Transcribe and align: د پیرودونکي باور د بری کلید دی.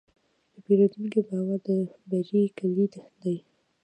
د 0.53 0.55
پیرودونکي 0.65 1.19
باور 1.27 1.59
د 1.65 1.67
بری 2.09 2.43
کلید 2.57 2.93
دی. 3.21 3.37